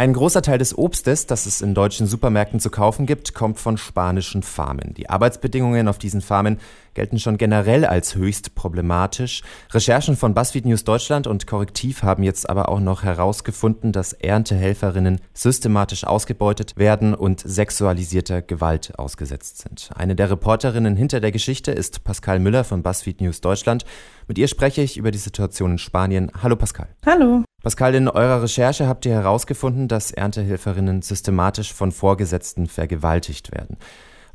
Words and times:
Ein 0.00 0.14
großer 0.14 0.40
Teil 0.40 0.56
des 0.56 0.78
Obstes, 0.78 1.26
das 1.26 1.44
es 1.44 1.60
in 1.60 1.74
deutschen 1.74 2.06
Supermärkten 2.06 2.58
zu 2.58 2.70
kaufen 2.70 3.04
gibt, 3.04 3.34
kommt 3.34 3.58
von 3.58 3.76
spanischen 3.76 4.42
Farmen. 4.42 4.94
Die 4.94 5.10
Arbeitsbedingungen 5.10 5.88
auf 5.88 5.98
diesen 5.98 6.22
Farmen 6.22 6.58
gelten 6.94 7.18
schon 7.18 7.36
generell 7.36 7.84
als 7.84 8.14
höchst 8.14 8.54
problematisch. 8.54 9.42
Recherchen 9.72 10.16
von 10.16 10.32
BuzzFeed 10.32 10.64
News 10.64 10.84
Deutschland 10.84 11.26
und 11.26 11.46
Korrektiv 11.46 12.02
haben 12.02 12.22
jetzt 12.22 12.48
aber 12.48 12.70
auch 12.70 12.80
noch 12.80 13.02
herausgefunden, 13.02 13.92
dass 13.92 14.14
Erntehelferinnen 14.14 15.20
systematisch 15.34 16.04
ausgebeutet 16.04 16.78
werden 16.78 17.12
und 17.12 17.40
sexualisierter 17.40 18.40
Gewalt 18.40 18.98
ausgesetzt 18.98 19.58
sind. 19.58 19.90
Eine 19.94 20.16
der 20.16 20.30
Reporterinnen 20.30 20.96
hinter 20.96 21.20
der 21.20 21.30
Geschichte 21.30 21.72
ist 21.72 22.04
Pascal 22.04 22.38
Müller 22.38 22.64
von 22.64 22.82
BuzzFeed 22.82 23.20
News 23.20 23.42
Deutschland. 23.42 23.84
Mit 24.26 24.38
ihr 24.38 24.48
spreche 24.48 24.80
ich 24.80 24.96
über 24.96 25.10
die 25.10 25.18
Situation 25.18 25.72
in 25.72 25.78
Spanien. 25.78 26.32
Hallo 26.42 26.56
Pascal. 26.56 26.88
Hallo. 27.04 27.44
Pascal, 27.62 27.94
in 27.94 28.08
eurer 28.08 28.42
Recherche 28.42 28.88
habt 28.88 29.04
ihr 29.04 29.12
herausgefunden, 29.12 29.86
dass 29.86 30.12
Erntehelferinnen 30.12 31.02
systematisch 31.02 31.74
von 31.74 31.92
Vorgesetzten 31.92 32.66
vergewaltigt 32.66 33.52
werden. 33.52 33.76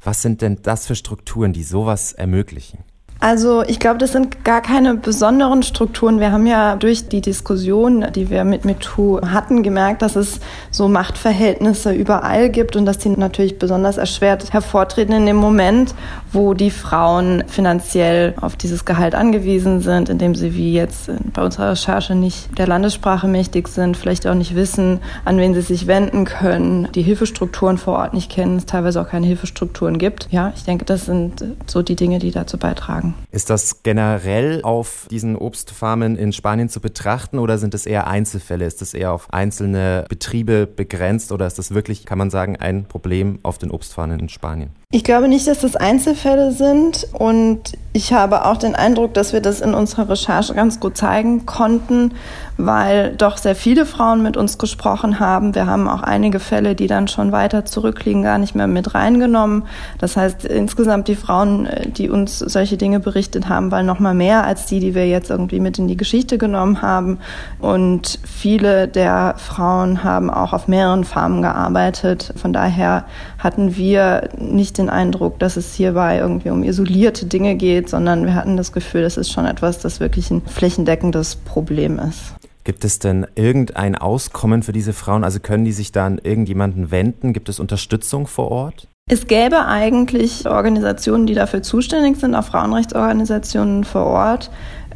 Was 0.03 0.21
sind 0.21 0.41
denn 0.43 0.59
das 0.61 0.85
für 0.85 0.93
Strukturen, 0.93 1.51
die 1.51 1.63
sowas 1.63 2.13
ermöglichen? 2.13 2.83
Also 3.21 3.63
ich 3.63 3.79
glaube, 3.79 3.97
das 3.97 4.11
sind 4.11 4.43
gar 4.43 4.61
keine 4.61 4.95
besonderen 4.95 5.63
Strukturen. 5.63 6.19
Wir 6.19 6.31
haben 6.31 6.45
ja 6.45 6.75
durch 6.75 7.07
die 7.07 7.21
Diskussion, 7.21 8.05
die 8.13 8.29
wir 8.29 8.43
mit 8.43 8.65
MeToo 8.65 9.21
hatten, 9.21 9.63
gemerkt, 9.63 10.01
dass 10.01 10.15
es 10.15 10.39
so 10.69 10.87
Machtverhältnisse 10.87 11.93
überall 11.93 12.49
gibt 12.49 12.75
und 12.75 12.85
dass 12.85 12.97
die 12.97 13.09
natürlich 13.09 13.57
besonders 13.57 13.97
erschwert 13.97 14.51
hervortreten 14.53 15.15
in 15.15 15.25
dem 15.25 15.37
Moment, 15.37 15.95
wo 16.33 16.53
die 16.53 16.69
Frauen 16.69 17.43
finanziell 17.47 18.33
auf 18.41 18.57
dieses 18.57 18.83
Gehalt 18.83 19.15
angewiesen 19.15 19.79
sind, 19.79 20.09
indem 20.09 20.35
sie 20.35 20.53
wie 20.53 20.73
jetzt 20.73 21.09
bei 21.33 21.41
unserer 21.41 21.71
Recherche 21.71 22.13
nicht 22.13 22.55
der 22.57 22.67
Landessprache 22.67 23.27
mächtig 23.27 23.69
sind, 23.69 23.95
vielleicht 23.95 24.27
auch 24.27 24.35
nicht 24.35 24.55
wissen, 24.55 24.99
an 25.23 25.37
wen 25.37 25.53
sie 25.53 25.61
sich 25.61 25.87
wenden 25.87 26.25
können, 26.25 26.89
die 26.93 27.01
Hilfestrukturen 27.01 27.77
vor 27.77 27.97
Ort 27.97 28.13
nicht 28.13 28.29
kennen, 28.29 28.57
es 28.57 28.65
teilweise 28.65 29.01
auch 29.01 29.09
keine 29.09 29.25
Hilfestrukturen 29.25 29.97
gibt. 29.97 30.27
Ja, 30.31 30.51
ich 30.55 30.63
denke, 30.65 30.83
das 30.83 31.05
sind 31.05 31.43
so 31.65 31.81
die 31.81 31.95
Dinge, 31.95 32.19
die 32.19 32.31
dazu 32.31 32.57
beitragen 32.57 33.04
sagen. 33.05 33.25
Ist 33.31 33.49
das 33.49 33.83
generell 33.83 34.61
auf 34.63 35.07
diesen 35.09 35.35
Obstfarmen 35.35 36.15
in 36.15 36.33
Spanien 36.33 36.69
zu 36.69 36.79
betrachten 36.79 37.39
oder 37.39 37.57
sind 37.57 37.73
es 37.73 37.85
eher 37.85 38.07
Einzelfälle? 38.07 38.65
Ist 38.65 38.81
das 38.81 38.93
eher 38.93 39.11
auf 39.11 39.33
einzelne 39.33 40.05
Betriebe 40.09 40.67
begrenzt 40.67 41.31
oder 41.31 41.47
ist 41.47 41.59
das 41.59 41.71
wirklich, 41.73 42.05
kann 42.05 42.17
man 42.17 42.29
sagen, 42.29 42.55
ein 42.57 42.85
Problem 42.85 43.39
auf 43.43 43.57
den 43.57 43.71
Obstfarmen 43.71 44.19
in 44.19 44.29
Spanien? 44.29 44.69
Ich 44.91 45.03
glaube 45.03 45.27
nicht, 45.27 45.47
dass 45.47 45.59
das 45.59 45.75
Einzelfälle 45.75 46.51
sind 46.51 47.07
und 47.13 47.73
ich 47.91 48.13
habe 48.13 48.45
auch 48.45 48.57
den 48.57 48.75
Eindruck, 48.75 49.13
dass 49.13 49.33
wir 49.33 49.41
das 49.41 49.61
in 49.61 49.73
unserer 49.73 50.09
Recherche 50.09 50.53
ganz 50.53 50.79
gut 50.79 50.95
zeigen 50.95 51.45
konnten, 51.45 52.13
weil 52.57 53.13
doch 53.15 53.37
sehr 53.37 53.55
viele 53.55 53.85
Frauen 53.85 54.23
mit 54.23 54.37
uns 54.37 54.57
gesprochen 54.57 55.19
haben. 55.19 55.55
Wir 55.55 55.65
haben 55.65 55.87
auch 55.87 56.01
einige 56.01 56.39
Fälle, 56.39 56.75
die 56.75 56.87
dann 56.87 57.07
schon 57.07 57.31
weiter 57.31 57.65
zurückliegen, 57.65 58.23
gar 58.23 58.37
nicht 58.37 58.55
mehr 58.55 58.67
mit 58.67 58.95
reingenommen. 58.95 59.63
Das 59.99 60.15
heißt, 60.15 60.45
insgesamt 60.45 61.07
die 61.07 61.15
Frauen, 61.15 61.67
die 61.87 62.09
uns 62.09 62.39
solche 62.39 62.77
Dinge 62.77 62.99
berichtet 62.99 63.49
haben, 63.49 63.71
waren 63.71 63.85
noch 63.85 63.99
mal 63.99 64.13
mehr 64.13 64.45
als 64.45 64.65
die, 64.67 64.79
die 64.79 64.95
wir 64.95 65.07
jetzt 65.07 65.29
irgendwie 65.29 65.59
mit 65.59 65.79
in 65.79 65.87
die 65.87 65.97
Geschichte 65.97 66.37
genommen 66.37 66.81
haben. 66.81 67.19
Und 67.59 68.19
viele 68.23 68.87
der 68.87 69.35
Frauen 69.37 70.03
haben 70.03 70.29
auch 70.29 70.53
auf 70.53 70.67
mehreren 70.67 71.03
Farmen 71.03 71.41
gearbeitet. 71.41 72.33
Von 72.37 72.53
daher 72.53 73.05
hatten 73.37 73.75
wir 73.75 74.29
nicht 74.37 74.77
den 74.77 74.89
Eindruck, 74.89 75.39
dass 75.39 75.57
es 75.57 75.73
hierbei 75.73 76.19
irgendwie 76.19 76.49
um 76.49 76.63
isolierte 76.63 77.25
Dinge 77.25 77.55
geht, 77.55 77.89
sondern 77.89 78.25
wir 78.25 78.35
hatten 78.35 78.57
das 78.57 78.71
Gefühl, 78.71 79.01
das 79.01 79.17
ist 79.17 79.31
schon 79.31 79.45
etwas, 79.45 79.79
das 79.79 79.99
wirklich 79.99 80.31
ein 80.31 80.41
flächendeckendes 80.41 81.35
Problem 81.35 81.99
ist. 81.99 82.44
Gibt 82.65 82.83
es 82.83 82.97
denn 82.97 83.27
irgendein 83.35 83.95
Auskommen 83.95 84.63
für 84.63 84.71
diese 84.71 84.91
Frauen? 84.91 85.23
Also 85.23 85.39
können 85.39 85.65
die 85.65 85.71
sich 85.71 85.91
da 85.91 86.07
an 86.07 86.17
irgendjemanden 86.17 86.89
wenden? 86.89 87.31
Gibt 87.31 87.47
es 87.47 87.59
Unterstützung 87.59 88.25
vor 88.25 88.49
Ort? 88.49 88.87
Es 89.07 89.27
gäbe 89.27 89.67
eigentlich 89.67 90.49
Organisationen, 90.49 91.27
die 91.27 91.35
dafür 91.35 91.61
zuständig 91.61 92.17
sind, 92.17 92.33
auch 92.33 92.43
Frauenrechtsorganisationen 92.43 93.83
vor 93.83 94.05
Ort. 94.07 94.49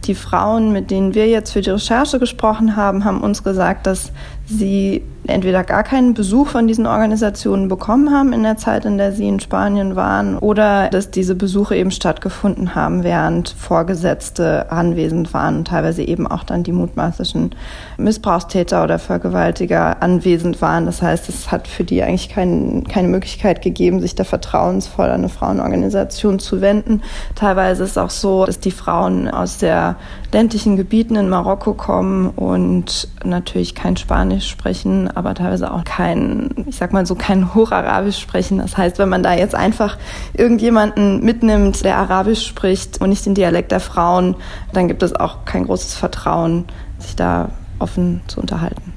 Die 0.06 0.16
Frauen, 0.16 0.72
mit 0.72 0.90
denen 0.90 1.14
wir 1.14 1.28
jetzt 1.28 1.52
für 1.52 1.62
die 1.62 1.70
Recherche 1.70 2.18
gesprochen 2.18 2.76
haben, 2.76 3.06
haben 3.06 3.22
uns 3.22 3.44
gesagt, 3.44 3.86
dass 3.86 4.14
sie 4.50 5.04
entweder 5.28 5.64
gar 5.64 5.84
keinen 5.84 6.14
Besuch 6.14 6.48
von 6.48 6.68
diesen 6.68 6.88
Organisationen 6.88 7.68
bekommen 7.68 8.12
haben 8.12 8.34
in 8.34 8.44
der 8.44 8.58
Zeit, 8.58 8.86
in 8.86 8.98
der 8.98 9.12
sie 9.12 9.28
in 9.28 9.40
Spanien 9.40 9.96
waren, 9.96 10.38
oder 10.38 10.90
dass 10.90 11.12
diese 11.12 11.36
Besuche 11.36 11.76
eben 11.76 11.92
stattgefunden 11.92 12.74
haben, 12.74 13.04
während 13.04 13.50
Vorgesetzte 13.50 14.72
anwesend 14.72 15.34
waren, 15.34 15.66
teilweise 15.66 16.02
eben 16.02 16.26
auch 16.26 16.44
dann 16.44 16.64
die 16.64 16.72
mutmaßlichen 16.72 17.52
Missbrauchstäter 17.98 18.84
oder 18.84 18.98
Vergewaltiger 18.98 20.02
anwesend 20.02 20.62
waren. 20.62 20.86
Das 20.86 21.02
heißt, 21.02 21.30
es 21.30 21.52
hat 21.52 21.68
für 21.68 21.84
die 21.84 22.02
eigentlich 22.02 22.30
kein, 22.30 22.86
keine 22.86 23.08
Möglichkeit 23.08 23.62
gegeben, 23.62 24.02
sich 24.02 24.16
da 24.16 24.24
vertrauensvoll 24.24 25.06
an 25.06 25.20
eine 25.20 25.30
Frauenorganisation 25.30 26.40
zu 26.40 26.62
wenden. 26.62 27.02
Teilweise 27.36 27.84
ist 27.84 27.92
es 27.92 27.98
auch 27.98 28.10
so, 28.10 28.46
dass 28.46 28.60
die 28.60 28.72
Frauen 28.72 29.28
aus 29.28 29.58
der 29.58 29.96
ländlichen 30.32 30.78
Gebieten 30.78 31.16
in 31.16 31.30
Marokko 31.30 31.74
kommen 31.74 32.30
und 32.30 33.10
natürlich 33.24 33.76
kein 33.76 33.98
Spanisch 33.98 34.39
sprechen, 34.48 35.10
aber 35.10 35.34
teilweise 35.34 35.72
auch 35.72 35.84
kein, 35.84 36.66
ich 36.68 36.78
sag 36.78 36.94
mal 36.94 37.06
so, 37.06 37.16
kein 37.16 37.54
Hocharabisch 37.54 38.20
sprechen. 38.20 38.60
Das 38.60 38.78
heißt, 38.78 39.00
wenn 39.00 39.10
man 39.10 39.24
da 39.24 39.34
jetzt 39.34 39.56
einfach 39.56 39.98
irgendjemanden 40.34 41.24
mitnimmt, 41.24 41.84
der 41.84 41.98
Arabisch 41.98 42.46
spricht 42.46 43.02
und 43.02 43.10
nicht 43.10 43.26
den 43.26 43.36
Dialekt 43.36 43.72
der 43.72 43.80
Frauen, 43.80 44.36
dann 44.74 44.88
gibt 44.88 45.04
es 45.04 45.16
auch 45.16 45.46
kein 45.46 45.66
großes 45.66 45.96
Vertrauen, 45.96 46.66
sich 47.00 47.16
da 47.16 47.50
offen 47.80 48.22
zu 48.28 48.40
unterhalten. 48.40 48.94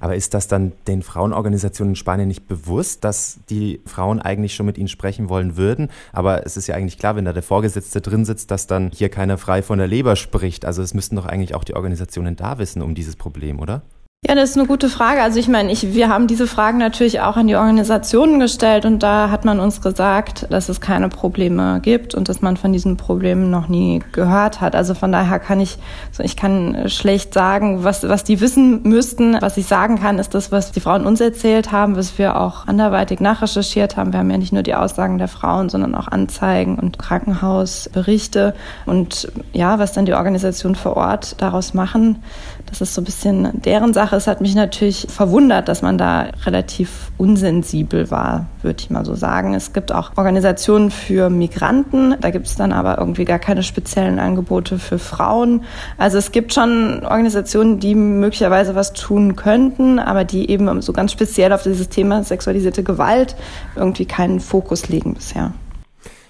Aber 0.00 0.14
ist 0.14 0.34
das 0.34 0.48
dann 0.48 0.72
den 0.86 1.02
Frauenorganisationen 1.02 1.92
in 1.92 1.96
Spanien 1.96 2.28
nicht 2.28 2.46
bewusst, 2.46 3.04
dass 3.04 3.40
die 3.50 3.80
Frauen 3.86 4.20
eigentlich 4.20 4.54
schon 4.54 4.66
mit 4.66 4.78
ihnen 4.78 4.88
sprechen 4.88 5.28
wollen 5.28 5.56
würden? 5.56 5.88
Aber 6.12 6.46
es 6.46 6.56
ist 6.56 6.66
ja 6.66 6.74
eigentlich 6.74 6.98
klar, 6.98 7.16
wenn 7.16 7.24
da 7.24 7.32
der 7.32 7.42
Vorgesetzte 7.42 8.00
drin 8.00 8.24
sitzt, 8.24 8.50
dass 8.50 8.66
dann 8.66 8.90
hier 8.92 9.08
keiner 9.08 9.38
frei 9.38 9.62
von 9.62 9.78
der 9.78 9.88
Leber 9.88 10.16
spricht. 10.16 10.64
Also 10.64 10.82
es 10.82 10.94
müssten 10.94 11.16
doch 11.16 11.26
eigentlich 11.26 11.54
auch 11.54 11.64
die 11.64 11.74
Organisationen 11.74 12.36
da 12.36 12.58
wissen 12.58 12.82
um 12.82 12.94
dieses 12.94 13.16
Problem, 13.16 13.58
oder? 13.58 13.82
Ja, 14.26 14.34
das 14.34 14.50
ist 14.50 14.58
eine 14.58 14.66
gute 14.66 14.88
Frage. 14.88 15.22
Also 15.22 15.38
ich 15.38 15.46
meine, 15.46 15.70
ich, 15.70 15.94
wir 15.94 16.08
haben 16.08 16.26
diese 16.26 16.48
Fragen 16.48 16.78
natürlich 16.78 17.20
auch 17.20 17.36
an 17.36 17.46
die 17.46 17.54
Organisationen 17.54 18.40
gestellt 18.40 18.84
und 18.84 19.00
da 19.00 19.30
hat 19.30 19.44
man 19.44 19.60
uns 19.60 19.80
gesagt, 19.80 20.48
dass 20.50 20.68
es 20.68 20.80
keine 20.80 21.08
Probleme 21.08 21.78
gibt 21.80 22.16
und 22.16 22.28
dass 22.28 22.42
man 22.42 22.56
von 22.56 22.72
diesen 22.72 22.96
Problemen 22.96 23.48
noch 23.48 23.68
nie 23.68 24.02
gehört 24.10 24.60
hat. 24.60 24.74
Also 24.74 24.94
von 24.94 25.12
daher 25.12 25.38
kann 25.38 25.60
ich, 25.60 25.78
ich 26.18 26.36
kann 26.36 26.88
schlecht 26.88 27.32
sagen, 27.32 27.84
was, 27.84 28.08
was 28.08 28.24
die 28.24 28.40
wissen 28.40 28.82
müssten. 28.82 29.40
Was 29.40 29.56
ich 29.56 29.66
sagen 29.66 30.00
kann, 30.00 30.18
ist 30.18 30.34
das, 30.34 30.50
was 30.50 30.72
die 30.72 30.80
Frauen 30.80 31.06
uns 31.06 31.20
erzählt 31.20 31.70
haben, 31.70 31.94
was 31.94 32.18
wir 32.18 32.40
auch 32.40 32.66
anderweitig 32.66 33.20
nachrecherchiert 33.20 33.96
haben. 33.96 34.12
Wir 34.12 34.18
haben 34.18 34.30
ja 34.32 34.38
nicht 34.38 34.52
nur 34.52 34.64
die 34.64 34.74
Aussagen 34.74 35.18
der 35.18 35.28
Frauen, 35.28 35.68
sondern 35.68 35.94
auch 35.94 36.08
Anzeigen 36.08 36.76
und 36.76 36.98
Krankenhausberichte 36.98 38.56
und 38.84 39.30
ja, 39.52 39.78
was 39.78 39.92
dann 39.92 40.06
die 40.06 40.14
Organisationen 40.14 40.74
vor 40.74 40.96
Ort 40.96 41.40
daraus 41.40 41.72
machen. 41.72 42.20
Das 42.66 42.80
ist 42.80 42.94
so 42.94 43.00
ein 43.00 43.04
bisschen 43.04 43.62
deren 43.62 43.94
Sache. 43.94 44.07
Es 44.12 44.26
hat 44.26 44.40
mich 44.40 44.54
natürlich 44.54 45.06
verwundert, 45.08 45.68
dass 45.68 45.82
man 45.82 45.98
da 45.98 46.30
relativ 46.44 47.10
unsensibel 47.18 48.10
war, 48.10 48.46
würde 48.62 48.80
ich 48.80 48.90
mal 48.90 49.04
so 49.04 49.14
sagen. 49.14 49.54
Es 49.54 49.72
gibt 49.72 49.92
auch 49.92 50.12
Organisationen 50.16 50.90
für 50.90 51.30
Migranten. 51.30 52.16
Da 52.20 52.30
gibt 52.30 52.46
es 52.46 52.56
dann 52.56 52.72
aber 52.72 52.98
irgendwie 52.98 53.24
gar 53.24 53.38
keine 53.38 53.62
speziellen 53.62 54.18
Angebote 54.18 54.78
für 54.78 54.98
Frauen. 54.98 55.62
Also 55.96 56.18
es 56.18 56.32
gibt 56.32 56.54
schon 56.54 57.04
Organisationen, 57.04 57.80
die 57.80 57.94
möglicherweise 57.94 58.74
was 58.74 58.92
tun 58.92 59.36
könnten, 59.36 59.98
aber 59.98 60.24
die 60.24 60.50
eben 60.50 60.80
so 60.82 60.92
ganz 60.92 61.12
speziell 61.12 61.52
auf 61.52 61.62
dieses 61.62 61.88
Thema 61.88 62.22
sexualisierte 62.24 62.82
Gewalt 62.82 63.36
irgendwie 63.76 64.06
keinen 64.06 64.40
Fokus 64.40 64.88
legen 64.88 65.14
bisher. 65.14 65.52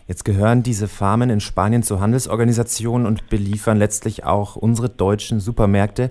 Jetzt 0.09 0.25
gehören 0.25 0.63
diese 0.63 0.89
Farmen 0.89 1.29
in 1.29 1.41
Spanien 1.41 1.83
zu 1.83 2.01
Handelsorganisationen 2.01 3.07
und 3.07 3.29
beliefern 3.29 3.77
letztlich 3.77 4.25
auch 4.25 4.57
unsere 4.57 4.89
deutschen 4.89 5.39
Supermärkte. 5.39 6.09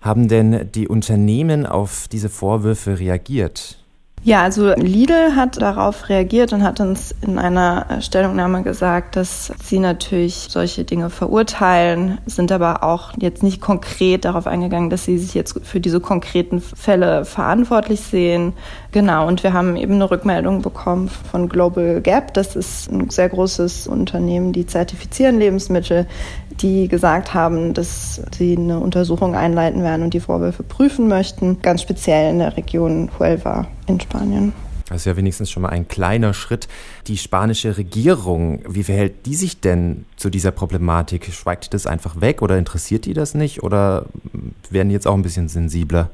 Haben 0.00 0.28
denn 0.28 0.70
die 0.74 0.88
Unternehmen 0.88 1.66
auf 1.66 2.06
diese 2.08 2.28
Vorwürfe 2.28 2.98
reagiert? 2.98 3.78
Ja, 4.26 4.42
also 4.42 4.72
Lidl 4.74 5.36
hat 5.36 5.62
darauf 5.62 6.08
reagiert 6.08 6.52
und 6.52 6.64
hat 6.64 6.80
uns 6.80 7.14
in 7.20 7.38
einer 7.38 8.00
Stellungnahme 8.00 8.64
gesagt, 8.64 9.14
dass 9.14 9.52
sie 9.62 9.78
natürlich 9.78 10.48
solche 10.50 10.82
Dinge 10.82 11.10
verurteilen, 11.10 12.18
sind 12.26 12.50
aber 12.50 12.82
auch 12.82 13.12
jetzt 13.20 13.44
nicht 13.44 13.60
konkret 13.60 14.24
darauf 14.24 14.48
eingegangen, 14.48 14.90
dass 14.90 15.04
sie 15.04 15.16
sich 15.16 15.34
jetzt 15.34 15.60
für 15.62 15.78
diese 15.78 16.00
konkreten 16.00 16.60
Fälle 16.60 17.24
verantwortlich 17.24 18.00
sehen. 18.00 18.54
Genau, 18.90 19.28
und 19.28 19.44
wir 19.44 19.52
haben 19.52 19.76
eben 19.76 19.94
eine 19.94 20.10
Rückmeldung 20.10 20.60
bekommen 20.60 21.08
von 21.30 21.48
Global 21.48 22.00
Gap. 22.00 22.34
Das 22.34 22.56
ist 22.56 22.90
ein 22.90 23.10
sehr 23.10 23.28
großes 23.28 23.86
Unternehmen, 23.86 24.52
die 24.52 24.66
zertifizieren 24.66 25.38
Lebensmittel, 25.38 26.06
die 26.60 26.88
gesagt 26.88 27.34
haben, 27.34 27.74
dass 27.74 28.20
sie 28.36 28.56
eine 28.56 28.80
Untersuchung 28.80 29.34
einleiten 29.34 29.82
werden 29.82 30.02
und 30.02 30.14
die 30.14 30.20
Vorwürfe 30.20 30.62
prüfen 30.62 31.08
möchten, 31.08 31.60
ganz 31.62 31.82
speziell 31.82 32.30
in 32.30 32.38
der 32.38 32.56
Region 32.56 33.10
Huelva 33.18 33.66
in 33.86 34.00
Spanien. 34.00 34.52
Das 34.88 34.98
ist 34.98 35.06
ja 35.06 35.16
wenigstens 35.16 35.50
schon 35.50 35.64
mal 35.64 35.70
ein 35.70 35.88
kleiner 35.88 36.32
Schritt. 36.32 36.68
Die 37.08 37.16
spanische 37.16 37.76
Regierung, 37.76 38.60
wie 38.68 38.84
verhält 38.84 39.26
die 39.26 39.34
sich 39.34 39.60
denn 39.60 40.04
zu 40.16 40.30
dieser 40.30 40.52
Problematik? 40.52 41.32
Schweigt 41.32 41.74
das 41.74 41.86
einfach 41.86 42.20
weg 42.20 42.40
oder 42.40 42.56
interessiert 42.56 43.04
die 43.04 43.12
das 43.12 43.34
nicht 43.34 43.64
oder 43.64 44.06
werden 44.70 44.88
die 44.88 44.94
jetzt 44.94 45.08
auch 45.08 45.14
ein 45.14 45.22
bisschen 45.22 45.48
sensibler? 45.48 46.10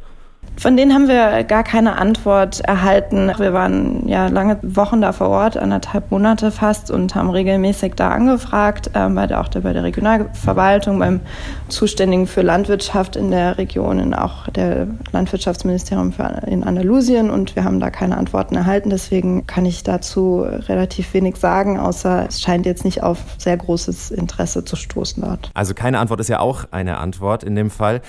Von 0.56 0.76
denen 0.76 0.92
haben 0.92 1.08
wir 1.08 1.44
gar 1.44 1.64
keine 1.64 1.96
Antwort 1.96 2.60
erhalten. 2.60 3.32
Wir 3.36 3.52
waren 3.52 4.06
ja 4.06 4.28
lange 4.28 4.58
Wochen 4.62 5.00
da 5.00 5.12
vor 5.12 5.28
Ort, 5.28 5.56
anderthalb 5.56 6.10
Monate 6.10 6.50
fast, 6.50 6.90
und 6.90 7.14
haben 7.14 7.30
regelmäßig 7.30 7.94
da 7.94 8.10
angefragt, 8.10 8.90
äh, 8.94 9.08
bei 9.08 9.26
der, 9.26 9.40
auch 9.40 9.48
der, 9.48 9.60
bei 9.60 9.72
der 9.72 9.82
Regionalverwaltung, 9.82 10.98
beim 10.98 11.20
Zuständigen 11.68 12.26
für 12.26 12.42
Landwirtschaft 12.42 13.16
in 13.16 13.30
der 13.30 13.58
Region, 13.58 13.98
in 13.98 14.14
auch 14.14 14.48
der 14.48 14.86
Landwirtschaftsministerium 15.10 16.12
für, 16.12 16.42
in 16.46 16.64
Andalusien. 16.64 17.30
Und 17.30 17.56
wir 17.56 17.64
haben 17.64 17.80
da 17.80 17.90
keine 17.90 18.16
Antworten 18.16 18.54
erhalten. 18.54 18.90
Deswegen 18.90 19.46
kann 19.46 19.66
ich 19.66 19.82
dazu 19.82 20.42
relativ 20.42 21.12
wenig 21.14 21.36
sagen, 21.36 21.80
außer 21.80 22.26
es 22.28 22.40
scheint 22.40 22.66
jetzt 22.66 22.84
nicht 22.84 23.02
auf 23.02 23.18
sehr 23.38 23.56
großes 23.56 24.10
Interesse 24.10 24.64
zu 24.64 24.76
stoßen 24.76 25.22
dort. 25.22 25.50
Also 25.54 25.74
keine 25.74 25.98
Antwort 25.98 26.20
ist 26.20 26.28
ja 26.28 26.40
auch 26.40 26.66
eine 26.70 26.98
Antwort 26.98 27.42
in 27.42 27.56
dem 27.56 27.70
Fall. 27.70 28.02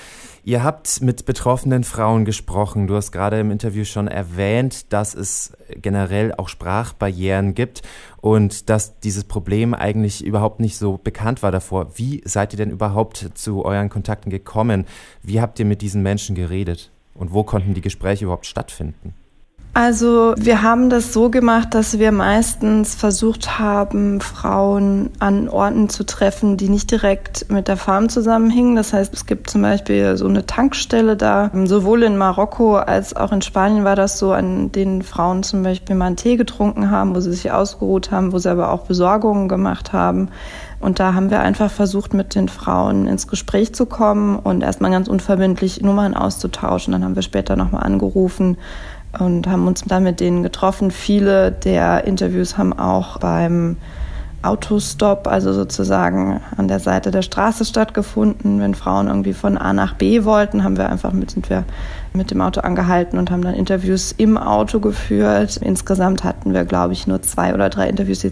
Ihr 0.45 0.61
habt 0.61 1.01
mit 1.01 1.25
betroffenen 1.25 1.85
Frauen 1.85 2.25
gesprochen. 2.25 2.87
Du 2.87 2.95
hast 2.95 3.13
gerade 3.13 3.39
im 3.39 3.49
Interview 3.49 3.85
schon 3.85 4.09
erwähnt, 4.09 4.91
dass 4.91 5.15
es 5.15 5.53
generell 5.69 6.33
auch 6.35 6.49
Sprachbarrieren 6.49 7.53
gibt 7.53 7.81
und 8.19 8.69
dass 8.69 8.99
dieses 8.99 9.23
Problem 9.23 9.73
eigentlich 9.73 10.21
überhaupt 10.21 10.59
nicht 10.59 10.77
so 10.77 10.97
bekannt 10.97 11.43
war 11.43 11.53
davor. 11.53 11.97
Wie 11.97 12.21
seid 12.25 12.51
ihr 12.53 12.57
denn 12.57 12.71
überhaupt 12.71 13.29
zu 13.35 13.63
euren 13.63 13.87
Kontakten 13.87 14.29
gekommen? 14.29 14.85
Wie 15.21 15.39
habt 15.39 15.59
ihr 15.59 15.65
mit 15.65 15.81
diesen 15.81 16.03
Menschen 16.03 16.35
geredet? 16.35 16.91
Und 17.13 17.31
wo 17.31 17.43
konnten 17.43 17.73
die 17.73 17.81
Gespräche 17.81 18.25
überhaupt 18.25 18.45
stattfinden? 18.45 19.13
Also 19.75 20.35
wir 20.37 20.61
haben 20.61 20.91
das 20.91 21.13
so 21.13 21.31
gemacht, 21.31 21.73
dass 21.73 21.97
wir 21.97 22.11
meistens 22.11 22.93
versucht 22.93 23.57
haben, 23.57 24.21
Frauen 24.21 25.09
an 25.17 25.49
Orten 25.49 25.89
zu 25.89 26.05
treffen, 26.05 26.57
die 26.57 26.69
nicht 26.69 26.91
direkt 26.91 27.49
mit 27.49 27.67
der 27.67 27.77
Farm 27.77 28.07
zusammenhingen. 28.07 28.75
Das 28.75 28.93
heißt, 28.93 29.11
es 29.15 29.25
gibt 29.25 29.49
zum 29.49 29.63
Beispiel 29.63 30.15
so 30.15 30.27
eine 30.27 30.45
Tankstelle 30.45 31.17
da. 31.17 31.49
Sowohl 31.65 32.03
in 32.03 32.17
Marokko 32.17 32.75
als 32.75 33.15
auch 33.15 33.31
in 33.31 33.41
Spanien 33.41 33.83
war 33.83 33.95
das 33.95 34.19
so, 34.19 34.31
an 34.31 34.71
denen 34.71 35.01
Frauen 35.01 35.41
zum 35.41 35.63
Beispiel 35.63 35.95
mal 35.95 36.05
einen 36.05 36.17
Tee 36.17 36.37
getrunken 36.37 36.91
haben, 36.91 37.15
wo 37.15 37.19
sie 37.19 37.31
sich 37.31 37.51
ausgeruht 37.51 38.11
haben, 38.11 38.31
wo 38.31 38.37
sie 38.37 38.51
aber 38.51 38.71
auch 38.71 38.85
Besorgungen 38.85 39.49
gemacht 39.49 39.91
haben. 39.91 40.29
Und 40.81 40.99
da 40.99 41.15
haben 41.15 41.31
wir 41.31 41.39
einfach 41.39 41.71
versucht, 41.71 42.13
mit 42.13 42.35
den 42.35 42.47
Frauen 42.47 43.07
ins 43.07 43.27
Gespräch 43.27 43.73
zu 43.73 43.87
kommen 43.87 44.37
und 44.37 44.61
erstmal 44.61 44.91
ganz 44.91 45.07
unverbindlich 45.07 45.81
Nummern 45.81 46.13
auszutauschen. 46.13 46.91
Dann 46.91 47.03
haben 47.03 47.15
wir 47.15 47.23
später 47.23 47.55
nochmal 47.55 47.83
angerufen 47.83 48.57
und 49.19 49.47
haben 49.47 49.67
uns 49.67 49.83
dann 49.83 50.03
mit 50.03 50.19
denen 50.19 50.43
getroffen. 50.43 50.91
Viele 50.91 51.51
der 51.51 52.05
Interviews 52.05 52.57
haben 52.57 52.73
auch 52.73 53.19
beim 53.19 53.77
Autostop, 54.43 55.27
also 55.27 55.53
sozusagen 55.53 56.41
an 56.57 56.67
der 56.67 56.79
Seite 56.79 57.11
der 57.11 57.21
Straße 57.21 57.63
stattgefunden. 57.63 58.59
Wenn 58.59 58.75
Frauen 58.75 59.07
irgendwie 59.07 59.33
von 59.33 59.57
A 59.57 59.71
nach 59.71 59.93
B 59.93 60.25
wollten, 60.25 60.65
haben 60.65 60.77
wir 60.77 60.89
einfach 60.89 61.13
mit, 61.13 61.31
sind 61.31 61.49
wir 61.49 61.63
mit 62.11 62.29
dem 62.29 62.41
Auto 62.41 62.59
angehalten 62.59 63.17
und 63.17 63.31
haben 63.31 63.41
dann 63.41 63.53
Interviews 63.53 64.13
im 64.17 64.37
Auto 64.37 64.79
geführt. 64.79 65.57
Insgesamt 65.57 66.25
hatten 66.25 66.53
wir, 66.53 66.65
glaube 66.65 66.91
ich, 66.91 67.07
nur 67.07 67.21
zwei 67.21 67.53
oder 67.53 67.69
drei 67.69 67.87
Interviews, 67.87 68.19
die 68.19 68.31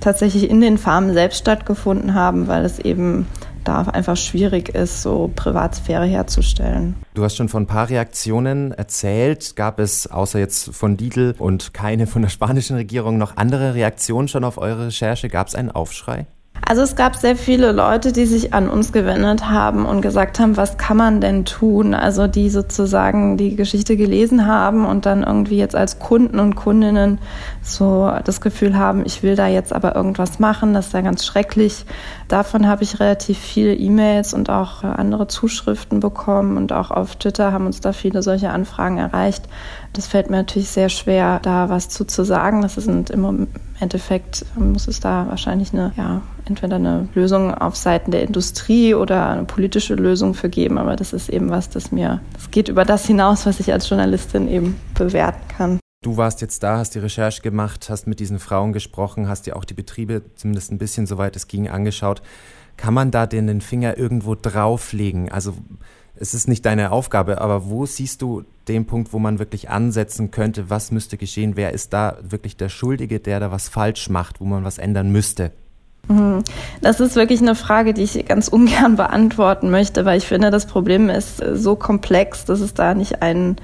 tatsächlich 0.00 0.48
in 0.48 0.62
den 0.62 0.78
Farmen 0.78 1.12
selbst 1.12 1.38
stattgefunden 1.38 2.14
haben, 2.14 2.48
weil 2.48 2.64
es 2.64 2.78
eben 2.78 3.26
da 3.68 3.82
einfach 3.82 4.16
schwierig 4.16 4.70
ist, 4.70 5.02
so 5.02 5.30
Privatsphäre 5.36 6.06
herzustellen. 6.06 6.96
Du 7.14 7.22
hast 7.22 7.36
schon 7.36 7.48
von 7.48 7.64
ein 7.64 7.66
paar 7.66 7.90
Reaktionen 7.90 8.72
erzählt. 8.72 9.56
Gab 9.56 9.78
es 9.78 10.06
außer 10.06 10.38
jetzt 10.38 10.74
von 10.74 10.96
Lidl 10.96 11.34
und 11.38 11.74
keine 11.74 12.06
von 12.06 12.22
der 12.22 12.30
spanischen 12.30 12.76
Regierung 12.76 13.18
noch 13.18 13.36
andere 13.36 13.74
Reaktionen 13.74 14.28
schon 14.28 14.44
auf 14.44 14.58
eure 14.58 14.86
Recherche? 14.86 15.28
Gab 15.28 15.48
es 15.48 15.54
einen 15.54 15.70
Aufschrei? 15.70 16.26
Also 16.66 16.82
es 16.82 16.96
gab 16.96 17.16
sehr 17.16 17.36
viele 17.36 17.72
Leute, 17.72 18.12
die 18.12 18.26
sich 18.26 18.52
an 18.52 18.68
uns 18.68 18.92
gewendet 18.92 19.48
haben 19.48 19.86
und 19.86 20.02
gesagt 20.02 20.38
haben, 20.38 20.56
was 20.56 20.76
kann 20.76 20.96
man 20.96 21.20
denn 21.20 21.44
tun? 21.44 21.94
Also 21.94 22.26
die 22.26 22.50
sozusagen 22.50 23.36
die 23.36 23.56
Geschichte 23.56 23.96
gelesen 23.96 24.46
haben 24.46 24.84
und 24.84 25.06
dann 25.06 25.22
irgendwie 25.22 25.56
jetzt 25.56 25.74
als 25.74 25.98
Kunden 25.98 26.38
und 26.38 26.56
Kundinnen 26.56 27.18
so 27.62 28.12
das 28.24 28.40
Gefühl 28.40 28.76
haben, 28.76 29.02
ich 29.06 29.22
will 29.22 29.36
da 29.36 29.46
jetzt 29.46 29.72
aber 29.72 29.96
irgendwas 29.96 30.38
machen, 30.38 30.74
das 30.74 30.88
ist 30.88 30.92
ja 30.92 31.00
ganz 31.00 31.24
schrecklich. 31.24 31.86
Davon 32.28 32.66
habe 32.66 32.82
ich 32.82 33.00
relativ 33.00 33.38
viele 33.38 33.74
E-Mails 33.74 34.34
und 34.34 34.50
auch 34.50 34.84
andere 34.84 35.28
Zuschriften 35.28 36.00
bekommen 36.00 36.56
und 36.56 36.72
auch 36.72 36.90
auf 36.90 37.16
Twitter 37.16 37.52
haben 37.52 37.66
uns 37.66 37.80
da 37.80 37.92
viele 37.92 38.22
solche 38.22 38.50
Anfragen 38.50 38.98
erreicht. 38.98 39.44
Das 39.94 40.06
fällt 40.06 40.28
mir 40.28 40.36
natürlich 40.36 40.68
sehr 40.68 40.90
schwer, 40.90 41.40
da 41.42 41.70
was 41.70 41.88
zu, 41.88 42.04
zu 42.04 42.24
sagen. 42.24 42.62
Das 42.62 42.74
sind 42.74 43.10
im 43.10 43.48
Endeffekt 43.80 44.44
muss 44.56 44.88
es 44.88 45.00
da 45.00 45.26
wahrscheinlich 45.28 45.72
eine, 45.72 45.92
ja, 45.96 46.22
entweder 46.46 46.76
eine 46.76 47.08
Lösung 47.14 47.54
auf 47.54 47.76
Seiten 47.76 48.10
der 48.10 48.22
Industrie 48.22 48.94
oder 48.94 49.28
eine 49.28 49.44
politische 49.44 49.94
Lösung 49.94 50.34
für 50.34 50.48
geben. 50.48 50.78
Aber 50.78 50.96
das 50.96 51.12
ist 51.12 51.28
eben 51.28 51.50
was, 51.50 51.70
das 51.70 51.92
mir, 51.92 52.20
das 52.32 52.50
geht 52.50 52.68
über 52.68 52.84
das 52.84 53.06
hinaus, 53.06 53.46
was 53.46 53.60
ich 53.60 53.72
als 53.72 53.88
Journalistin 53.88 54.48
eben 54.48 54.76
bewerten 54.94 55.46
kann. 55.48 55.78
Du 56.04 56.16
warst 56.16 56.40
jetzt 56.40 56.62
da, 56.62 56.78
hast 56.78 56.94
die 56.94 57.00
Recherche 57.00 57.42
gemacht, 57.42 57.90
hast 57.90 58.06
mit 58.06 58.20
diesen 58.20 58.38
Frauen 58.38 58.72
gesprochen, 58.72 59.28
hast 59.28 59.46
dir 59.46 59.56
auch 59.56 59.64
die 59.64 59.74
Betriebe 59.74 60.22
zumindest 60.36 60.70
ein 60.70 60.78
bisschen, 60.78 61.08
soweit 61.08 61.34
es 61.34 61.48
ging, 61.48 61.68
angeschaut. 61.68 62.22
Kann 62.78 62.94
man 62.94 63.10
da 63.10 63.26
denn 63.26 63.46
den 63.46 63.60
Finger 63.60 63.98
irgendwo 63.98 64.34
drauflegen? 64.34 65.30
Also 65.30 65.52
es 66.14 66.32
ist 66.32 66.48
nicht 66.48 66.64
deine 66.64 66.90
Aufgabe, 66.92 67.40
aber 67.40 67.68
wo 67.68 67.84
siehst 67.84 68.22
du 68.22 68.44
den 68.66 68.86
Punkt, 68.86 69.12
wo 69.12 69.18
man 69.18 69.38
wirklich 69.38 69.68
ansetzen 69.68 70.30
könnte? 70.30 70.70
Was 70.70 70.90
müsste 70.90 71.16
geschehen? 71.16 71.52
Wer 71.56 71.72
ist 71.74 71.92
da 71.92 72.16
wirklich 72.22 72.56
der 72.56 72.68
Schuldige, 72.68 73.20
der 73.20 73.40
da 73.40 73.50
was 73.50 73.68
falsch 73.68 74.08
macht, 74.08 74.40
wo 74.40 74.44
man 74.44 74.64
was 74.64 74.78
ändern 74.78 75.10
müsste? 75.10 75.52
Mhm. 76.08 76.42
Das 76.80 77.00
ist 77.00 77.16
wirklich 77.16 77.40
eine 77.40 77.54
Frage, 77.54 77.94
die 77.94 78.02
ich 78.02 78.26
ganz 78.26 78.48
ungern 78.48 78.96
beantworten 78.96 79.70
möchte, 79.70 80.04
weil 80.04 80.18
ich 80.18 80.26
finde, 80.26 80.50
das 80.50 80.66
Problem 80.66 81.10
ist 81.10 81.42
so 81.54 81.76
komplex, 81.76 82.44
dass 82.44 82.60
es 82.60 82.74
da 82.74 82.94
nicht 82.94 83.22
einen, 83.22 83.56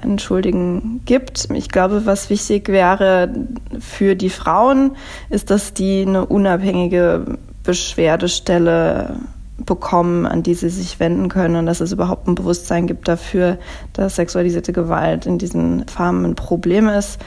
einen 0.00 0.18
Schuldigen 0.18 1.02
gibt. 1.04 1.48
Ich 1.52 1.68
glaube, 1.68 2.06
was 2.06 2.30
wichtig 2.30 2.68
wäre 2.68 3.34
für 3.78 4.16
die 4.16 4.30
Frauen, 4.30 4.96
ist, 5.30 5.50
dass 5.50 5.74
die 5.74 6.04
eine 6.06 6.26
unabhängige 6.26 7.38
Beschwerdestelle 7.66 9.16
bekommen, 9.58 10.26
an 10.26 10.42
die 10.42 10.54
sie 10.54 10.68
sich 10.68 11.00
wenden 11.00 11.28
können 11.28 11.56
und 11.56 11.66
dass 11.66 11.80
es 11.80 11.92
überhaupt 11.92 12.28
ein 12.28 12.34
Bewusstsein 12.34 12.86
gibt 12.86 13.08
dafür, 13.08 13.58
dass 13.92 14.16
sexualisierte 14.16 14.72
Gewalt 14.72 15.26
in 15.26 15.38
diesen 15.38 15.86
Farmen 15.88 16.24
ein 16.24 16.34
Problem 16.34 16.88
ist. 16.88 17.18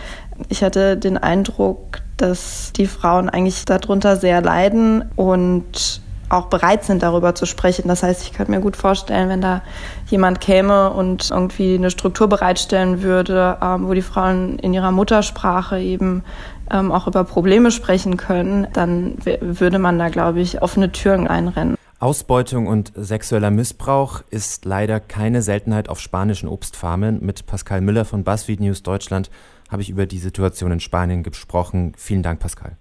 Ich 0.47 0.63
hatte 0.63 0.95
den 0.95 1.17
Eindruck, 1.17 1.99
dass 2.17 2.71
die 2.73 2.87
Frauen 2.87 3.29
eigentlich 3.29 3.65
darunter 3.65 4.15
sehr 4.15 4.41
leiden 4.41 5.05
und 5.15 6.01
auch 6.29 6.45
bereit 6.45 6.83
sind, 6.83 7.03
darüber 7.03 7.35
zu 7.35 7.45
sprechen. 7.45 7.87
Das 7.87 8.03
heißt, 8.03 8.23
ich 8.23 8.33
könnte 8.33 8.51
mir 8.51 8.61
gut 8.61 8.77
vorstellen, 8.77 9.29
wenn 9.29 9.41
da 9.41 9.61
jemand 10.07 10.39
käme 10.39 10.91
und 10.91 11.29
irgendwie 11.31 11.75
eine 11.75 11.91
Struktur 11.91 12.27
bereitstellen 12.27 13.01
würde, 13.01 13.57
ähm, 13.61 13.87
wo 13.87 13.93
die 13.93 14.01
Frauen 14.01 14.59
in 14.59 14.73
ihrer 14.73 14.91
Muttersprache 14.91 15.79
eben 15.79 16.23
ähm, 16.71 16.91
auch 16.91 17.07
über 17.07 17.23
Probleme 17.23 17.71
sprechen 17.71 18.17
können, 18.17 18.67
dann 18.73 19.15
würde 19.41 19.79
man 19.79 19.97
da, 19.97 20.09
glaube 20.09 20.39
ich, 20.39 20.61
offene 20.61 20.91
Türen 20.91 21.27
einrennen. 21.27 21.75
Ausbeutung 21.99 22.67
und 22.67 22.93
sexueller 22.95 23.51
Missbrauch 23.51 24.21
ist 24.29 24.63
leider 24.63 25.01
keine 25.01 25.41
Seltenheit 25.41 25.89
auf 25.89 25.99
spanischen 25.99 26.47
Obstfarmen. 26.47 27.19
Mit 27.25 27.45
Pascal 27.45 27.81
Müller 27.81 28.05
von 28.05 28.23
BuzzFeed 28.23 28.61
News 28.61 28.83
Deutschland 28.83 29.29
habe 29.69 29.81
ich 29.81 29.89
über 29.89 30.05
die 30.05 30.19
Situation 30.19 30.71
in 30.71 30.79
Spanien 30.79 31.23
gesprochen. 31.23 31.93
Vielen 31.97 32.23
Dank, 32.23 32.39
Pascal. 32.39 32.77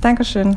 Dankeschön. 0.00 0.56